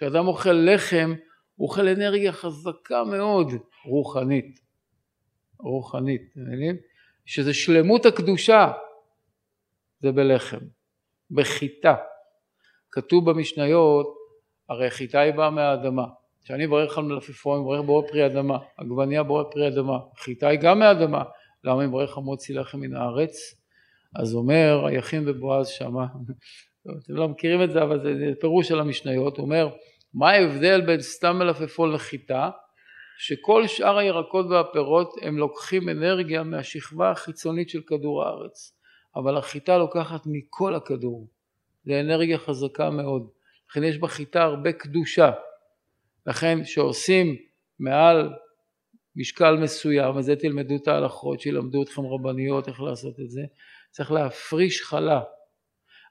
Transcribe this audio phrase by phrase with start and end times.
[0.00, 1.14] כשאדם אוכל לחם
[1.54, 3.48] הוא אוכל אנרגיה חזקה מאוד
[3.86, 4.60] רוחנית
[5.58, 6.76] רוחנית, אתם מבינים?
[7.26, 8.72] שזה שלמות הקדושה
[10.02, 10.58] זה בלחם,
[11.30, 11.94] בחיטה.
[12.90, 14.16] כתוב במשניות,
[14.68, 16.04] הרי חיטה היא באה מהאדמה.
[16.44, 20.78] כשאני מברך על מלפפון, מברך בורא פרי אדמה, עגבניה בורא פרי אדמה, חיטה היא גם
[20.78, 21.22] מהאדמה.
[21.64, 23.36] למה מברך המוציא לחם מן הארץ?
[24.16, 26.06] אז אומר היכין ובועז שמה,
[27.04, 29.68] אתם לא מכירים את זה אבל זה פירוש של המשניות, הוא אומר
[30.14, 32.50] מה ההבדל בין סתם מלפפון לחיטה?
[33.18, 38.76] שכל שאר הירקות והפירות הם לוקחים אנרגיה מהשכבה החיצונית של כדור הארץ.
[39.16, 41.28] אבל החיטה לוקחת מכל הכדור.
[41.84, 43.28] זה אנרגיה חזקה מאוד.
[43.70, 45.30] לכן יש בחיטה הרבה קדושה.
[46.26, 47.36] לכן שעושים
[47.78, 48.30] מעל
[49.16, 53.42] משקל מסוים וזה תלמדו את ההלכות שילמדו אתכם רבניות איך לעשות את זה
[53.90, 55.20] צריך להפריש חלה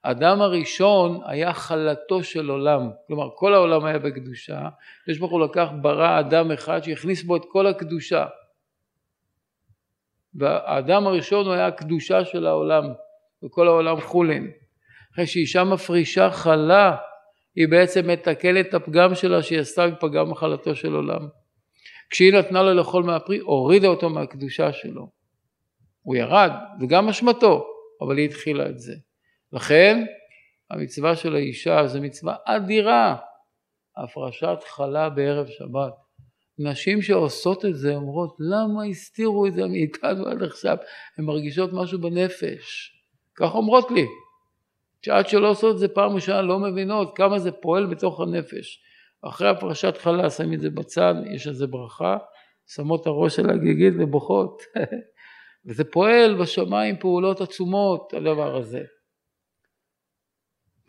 [0.03, 4.69] האדם הראשון היה חלתו של עולם, כלומר כל העולם היה בקדושה,
[5.07, 8.25] יש ברוך הוא לקח ברא אדם אחד שהכניס בו את כל הקדושה.
[10.33, 12.83] והאדם הראשון הוא היה הקדושה של העולם
[13.43, 14.51] וכל העולם חולין.
[15.13, 16.95] אחרי שאישה מפרישה חלה
[17.55, 21.27] היא בעצם מתקלת את הפגם שלה שהיא עשתה בפגם מחלתו של עולם.
[22.09, 25.09] כשהיא נתנה לו לאכול מהפרי הורידה אותו מהקדושה שלו.
[26.01, 27.67] הוא ירד זה גם אשמתו
[28.01, 28.93] אבל היא התחילה את זה
[29.53, 30.05] לכן
[30.71, 33.15] המצווה של האישה זה מצווה אדירה,
[33.97, 35.93] הפרשת חלה בערב שבת.
[36.59, 40.77] נשים שעושות את זה אומרות למה הסתירו את זה מאיתנו עד עכשיו,
[41.17, 42.91] הן מרגישות משהו בנפש,
[43.35, 44.05] כך אומרות לי,
[45.05, 48.83] שעד שלא עושות את זה פעם ראשונה לא מבינות כמה זה פועל בתוך הנפש.
[49.21, 52.17] אחרי הפרשת חלה שמים את זה בצד, יש איזה ברכה,
[52.67, 54.61] שמות הראש על הגיגית ובוכות,
[55.65, 58.81] וזה פועל בשמיים פעולות עצומות הדבר הזה.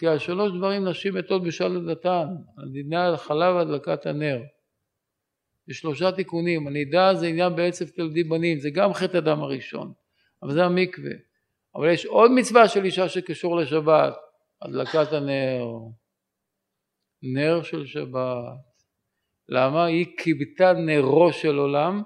[0.01, 2.27] כי על שלוש דברים נשים מתות בשל לידתן,
[2.97, 4.43] על החלב והדלקת הנר.
[5.69, 9.93] יש שלושה תיקונים, הנידה זה עניין בעצב תלדי בנים, זה גם חטא הדם הראשון,
[10.43, 11.11] אבל זה המקווה.
[11.75, 14.15] אבל יש עוד מצווה של אישה שקשור לשבת,
[14.63, 15.65] הדלקת הנר,
[17.23, 18.59] נר של שבת.
[19.49, 19.85] למה?
[19.85, 22.03] היא כיבתה נרו של עולם,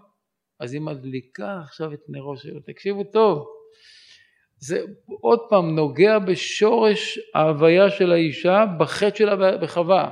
[0.60, 2.60] אז היא מדליקה עכשיו את נרו שלו.
[2.60, 3.46] תקשיבו טוב,
[4.66, 4.80] זה
[5.20, 10.10] עוד פעם נוגע בשורש ההוויה של האישה בחטא שלה בחווה.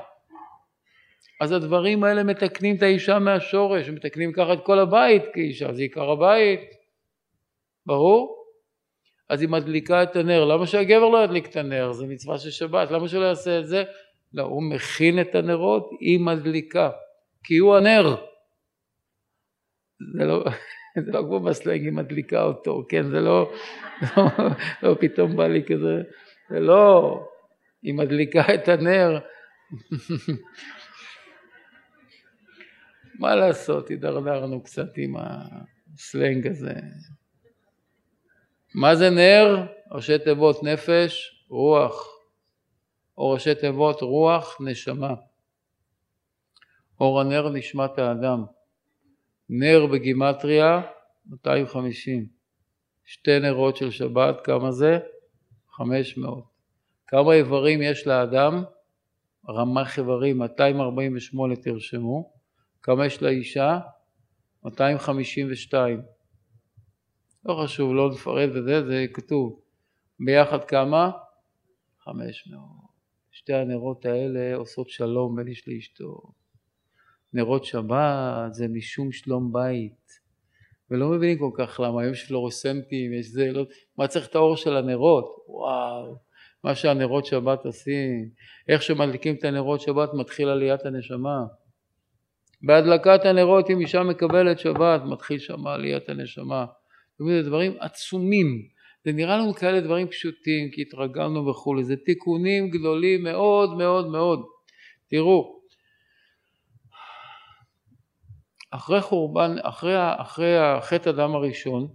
[1.41, 6.11] אז הדברים האלה מתקנים את האישה מהשורש מתקנים ככה את כל הבית כאישה זה עיקר
[6.11, 6.61] הבית.
[7.87, 8.45] ברור?
[9.29, 10.45] אז היא מדליקה את הנר.
[10.45, 11.93] למה שהגבר לא ידליק את הנר?
[11.93, 13.85] זה מצווה של שבת למה שלא יעשה את זה?
[14.33, 16.91] לא הוא מכין את הנרות היא מדליקה.
[17.45, 18.17] כי הוא הנר.
[20.19, 20.45] זה לא
[20.97, 23.53] לא כמו בסלנג היא מדליקה אותו, כן, זה לא,
[24.17, 24.25] לא,
[24.83, 26.03] לא פתאום בא לי כזה,
[26.51, 27.29] זה לא,
[27.83, 29.19] היא מדליקה את הנר,
[33.19, 36.75] מה לעשות, הידרדרנו קצת עם הסלנג הזה.
[38.75, 39.67] מה זה נר?
[39.91, 42.09] ראשי תיבות נפש, רוח,
[43.19, 45.15] או ראשי תיבות רוח, נשמה.
[47.01, 48.45] אור הנר נשמת האדם.
[49.55, 50.83] נר בגימטריה
[51.27, 52.27] 250
[53.05, 54.99] שתי נרות של שבת כמה זה?
[55.71, 56.45] 500
[57.07, 58.65] כמה איברים יש לאדם?
[59.49, 62.33] רמ"ח איברים 248 תרשמו
[62.83, 63.79] כמה יש לאישה?
[64.65, 66.03] 252
[67.45, 69.61] לא חשוב לא נפרט בזה זה כתוב
[70.21, 71.11] ביחד כמה?
[71.99, 72.61] 500
[73.31, 76.33] שתי הנרות האלה עושות שלום בין איש לאשתו
[77.34, 80.20] נרות שבת זה משום שלום בית.
[80.91, 83.65] ולא מבינים כל כך למה יש פלורסנטים יש זה לא
[83.98, 85.44] מה צריך את האור של הנרות?
[85.48, 86.16] וואו
[86.65, 88.28] מה שהנרות שבת עושים.
[88.69, 91.44] איך שמדליקים את הנרות שבת מתחיל עליית הנשמה.
[92.62, 96.66] בהדלקת הנרות אם אישה מקבלת שבת מתחיל שם עליית הנשמה.
[97.19, 98.69] זה דברים עצומים.
[99.04, 104.41] זה נראה לנו כאלה דברים פשוטים כי התרגלנו וכולי זה תיקונים גדולים מאוד מאוד מאוד.
[105.10, 105.62] תראו
[108.75, 111.89] אחרי חורבן, אחרי, אחרי החטא הדם הראשון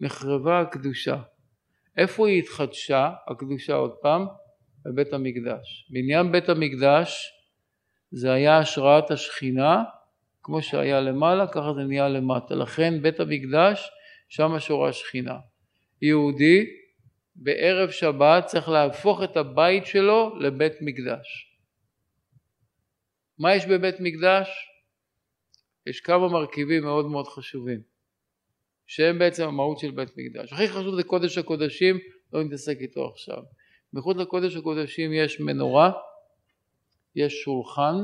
[0.00, 1.16] נחרבה הקדושה.
[1.96, 4.26] איפה היא התחדשה הקדושה עוד פעם?
[4.84, 5.88] בבית המקדש.
[5.90, 7.32] בעניין בית המקדש
[8.10, 9.82] זה היה השראת השכינה
[10.42, 13.90] כמו שהיה למעלה ככה זה נהיה למטה לכן בית המקדש
[14.28, 15.36] שם שורה השכינה.
[16.02, 16.66] יהודי
[17.36, 21.56] בערב שבת צריך להפוך את הבית שלו לבית מקדש.
[23.38, 24.69] מה יש בבית מקדש?
[25.86, 27.80] יש כמה מרכיבים מאוד מאוד חשובים
[28.86, 30.52] שהם בעצם המהות של בית מקדש.
[30.52, 31.98] הכי חשוב זה קודש הקודשים,
[32.32, 33.42] לא נתעסק איתו עכשיו.
[33.92, 35.92] מחוץ לקודש הקודשים יש מנורה,
[37.16, 37.94] יש שולחן,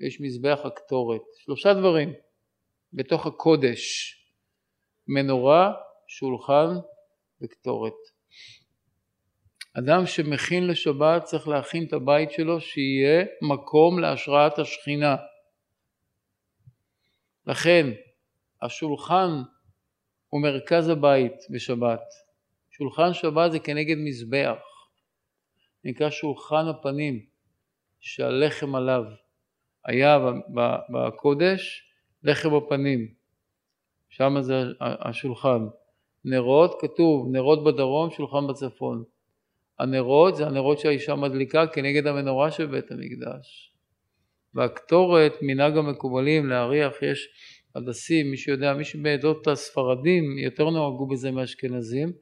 [0.00, 1.22] יש מזבח הקטורת.
[1.36, 2.12] שלושה דברים
[2.92, 4.14] בתוך הקודש,
[5.08, 5.72] מנורה,
[6.06, 6.68] שולחן
[7.42, 7.92] וקטורת.
[9.78, 15.16] אדם שמכין לשבת צריך להכין את הבית שלו שיהיה מקום להשראת השכינה.
[17.46, 17.86] לכן
[18.62, 19.28] השולחן
[20.28, 22.02] הוא מרכז הבית בשבת.
[22.70, 24.58] שולחן שבת זה כנגד מזבח,
[25.84, 27.26] נקרא שולחן הפנים
[28.00, 29.04] שהלחם עליו.
[29.84, 30.18] היה
[30.88, 31.82] בקודש
[32.22, 33.14] לחם הפנים,
[34.08, 35.66] שם זה השולחן.
[36.24, 39.04] נרות, כתוב נרות בדרום, שולחן בצפון.
[39.78, 43.71] הנרות זה הנרות שהאישה מדליקה כנגד המנורה של בית המקדש.
[44.54, 47.28] והקטורת, מנהג המקובלים להריח, יש
[47.74, 52.12] הדסים, מי שיודע, מי שבעדות הספרדים יותר נוהגו בזה מאשכנזים,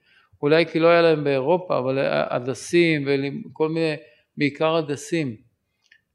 [0.42, 1.98] אולי כי לא היה להם באירופה, אבל
[2.30, 3.08] הדסים
[3.46, 3.94] וכל מיני,
[4.36, 5.36] בעיקר הדסים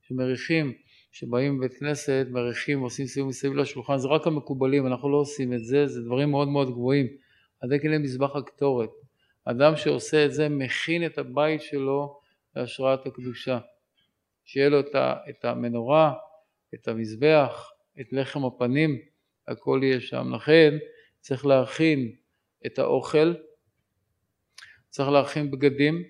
[0.01, 0.73] שמריחים,
[1.11, 5.65] שבאים בבית כנסת, מריחים, עושים סיום מסביב לשולחן, זה רק המקובלים, אנחנו לא עושים את
[5.65, 7.07] זה, זה דברים מאוד מאוד גבוהים.
[7.63, 8.89] הדקל למזבח הקטורת.
[9.45, 12.19] אדם שעושה את זה מכין את הבית שלו
[12.55, 13.59] להשראת הקדושה.
[14.45, 14.79] שיהיה לו
[15.29, 16.13] את המנורה,
[16.73, 17.71] את המזבח,
[18.01, 18.99] את לחם הפנים,
[19.47, 20.35] הכל יהיה שם.
[20.35, 20.77] לכן
[21.19, 22.15] צריך להכין
[22.65, 23.33] את האוכל,
[24.89, 26.03] צריך להכין בגדים,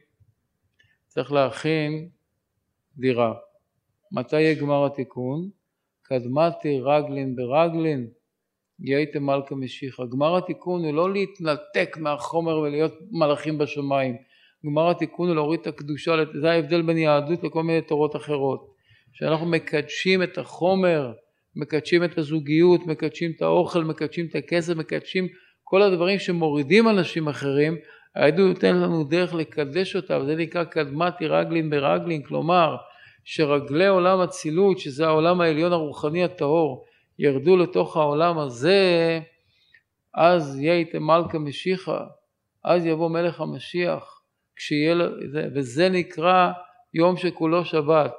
[1.08, 2.10] צריך להכין
[2.98, 3.34] דירה.
[4.12, 5.50] מתי יהיה גמר התיקון?
[6.02, 8.10] קדמתי רגלין ברגלין
[8.80, 10.04] יהייתם מלכה משיחה.
[10.06, 14.18] גמר התיקון הוא לא להתנתק מהחומר ולהיות מלאכים בשמיים.
[14.66, 18.76] גמר התיקון הוא להוריד את הקדושה, זה ההבדל בין יהדות לכל מיני תורות אחרות.
[19.14, 21.12] שאנחנו מקדשים את החומר,
[21.56, 25.28] מקדשים את הזוגיות, מקדשים את האוכל, מקדשים את הכסף, מקדשים
[25.64, 27.76] כל הדברים שמורידים אנשים אחרים,
[28.16, 32.76] היהדות נותן לנו דרך לקדש אותה, וזה נקרא קדמתי רגלין ברגלין, כלומר
[33.24, 36.86] שרגלי עולם אצילות, שזה העולם העליון הרוחני הטהור,
[37.20, 39.20] ירדו לתוך העולם הזה,
[40.14, 42.00] אז יהיה איתם מלכה משיחה,
[42.64, 44.15] אז יבוא מלך המשיח,
[44.56, 44.96] כשיהיה,
[45.56, 46.52] וזה נקרא
[46.94, 48.13] יום שכולו שבת.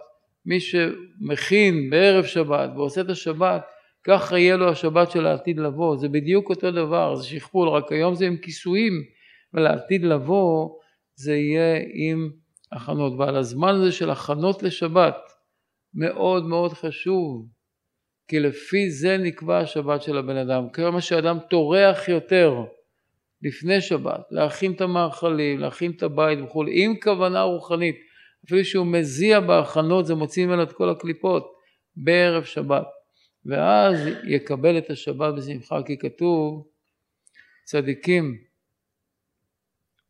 [0.47, 3.63] מי שמכין בערב שבת ועושה את השבת,
[4.05, 5.97] ככה יהיה לו השבת של העתיד לבוא.
[5.97, 8.93] זה בדיוק אותו דבר, זה שכפול, רק היום זה עם כיסויים,
[9.55, 10.79] ולעתיד לבוא
[11.15, 12.31] זה יהיה עם
[12.73, 13.13] הכנות.
[13.19, 15.17] ועל הזמן הזה של הכנות לשבת,
[15.95, 17.49] מאוד מאוד חשוב
[18.29, 20.69] כי לפי זה נקבע השבת של הבן אדם.
[20.73, 22.65] כמה שאדם טורח יותר
[23.43, 27.97] לפני שבת, להכין את המאכלים, להכין את הבית וכולי, עם כוונה רוחנית,
[28.47, 31.53] אפילו שהוא מזיע בהכנות זה מוציא ממנו את כל הקליפות
[31.97, 32.87] בערב שבת,
[33.47, 33.99] ואז
[34.29, 36.67] יקבל את השבת בשמחה, כי כתוב
[37.65, 38.39] צדיקים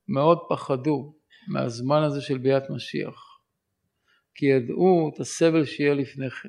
[0.08, 1.14] מאוד פחדו
[1.48, 3.40] מהזמן הזה של ביאת משיח,
[4.34, 6.48] כי ידעו את הסבל שיהיה לפני כן.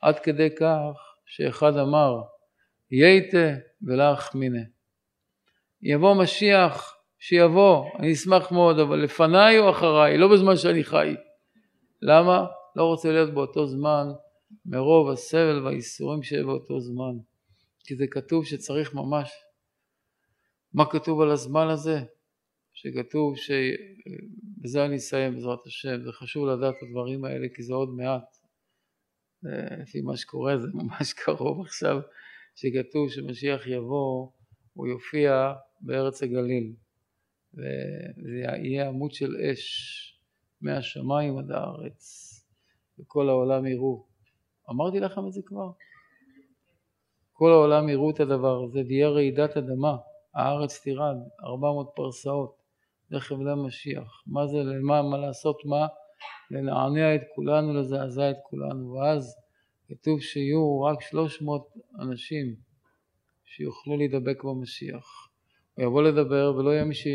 [0.00, 2.22] עד כדי כך שאחד אמר
[2.90, 4.73] ייתה ולך מיניה.
[5.84, 11.14] יבוא משיח שיבוא, אני אשמח מאוד, אבל לפניי או אחריי, לא בזמן שאני חי.
[12.02, 12.46] למה?
[12.76, 14.06] לא רוצה להיות באותו זמן
[14.66, 17.16] מרוב הסבל והאיסורים שיהיה באותו זמן.
[17.86, 19.30] כי זה כתוב שצריך ממש.
[20.74, 21.98] מה כתוב על הזמן הזה?
[22.72, 23.50] שכתוב ש...
[24.58, 28.36] בזה אני אסיים בעזרת השם, זה חשוב לדעת את הדברים האלה כי זה עוד מעט.
[29.82, 32.00] לפי מה שקורה זה ממש קרוב עכשיו
[32.54, 34.30] שכתוב שמשיח יבוא
[34.72, 36.72] הוא יופיע בארץ הגליל
[37.54, 40.00] וזה יהיה עמוד של אש
[40.60, 42.30] מהשמיים עד הארץ
[42.98, 44.04] וכל העולם יראו.
[44.70, 45.70] אמרתי לכם את זה כבר?
[47.32, 49.96] כל העולם יראו את הדבר הזה ויהיה רעידת אדמה.
[50.34, 52.56] הארץ תירד 400 פרסאות
[53.10, 55.86] זה חבלי משיח מה זה למה מה לעשות מה?
[56.50, 59.36] לנענע את כולנו, לזעזע את כולנו, ואז
[59.88, 61.68] כתוב שיהיו רק 300
[62.00, 62.54] אנשים
[63.44, 65.23] שיוכלו להידבק במשיח.
[65.74, 67.06] הוא יבוא לדבר ולא יהיה מי ש...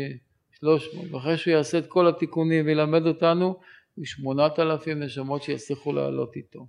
[0.60, 3.56] 300, ואחרי שהוא יעשה את כל התיקונים וילמד אותנו,
[3.96, 6.66] יהיו 8,000 נשמות שיצליחו לעלות איתו.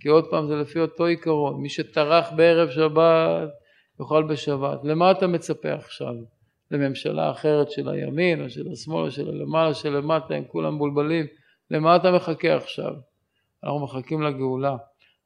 [0.00, 3.48] כי עוד פעם זה לפי אותו עיקרון, מי שטרח בערב שבת
[4.00, 4.78] יאכל בשבת.
[4.84, 6.14] למה אתה מצפה עכשיו?
[6.70, 11.26] לממשלה אחרת של הימין או של השמאל או של הלמעלה, של למטה, הם כולם מבולבלים.
[11.70, 12.92] למה אתה מחכה עכשיו?
[13.64, 14.76] אנחנו מחכים לגאולה.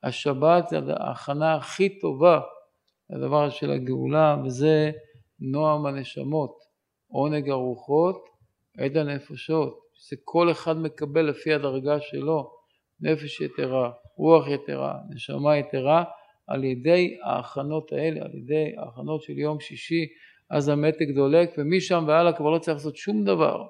[0.03, 2.41] השבת זה ההכנה הכי טובה
[3.11, 4.91] לדבר של הגאולה וזה
[5.41, 6.59] נועם הנשמות,
[7.07, 8.25] עונג הרוחות,
[8.79, 12.51] עד הנפשות, זה כל אחד מקבל לפי הדרגה שלו,
[13.01, 16.05] נפש יתרה, רוח יתרה, נשמה יתרה,
[16.47, 20.07] על ידי ההכנות האלה, על ידי ההכנות של יום שישי,
[20.51, 23.67] אז המתג דולק ומשם והלאה כבר לא צריך לעשות שום דבר